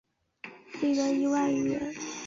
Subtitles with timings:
[0.81, 1.93] 一人一万日元